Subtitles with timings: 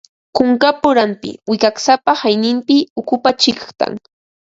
[0.35, 3.93] Kunkapa uranpi, wiksapa hanayninpi ukupa chiqtan